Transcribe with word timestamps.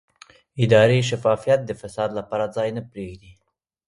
اداري 0.63 0.99
شفافیت 1.09 1.59
د 1.65 1.71
فساد 1.81 2.09
لپاره 2.19 2.45
ځای 2.55 2.69
نه 2.77 2.81
پرېږدي 2.91 3.31